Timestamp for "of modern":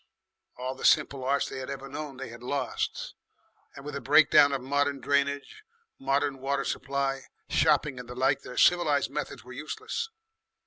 4.51-4.99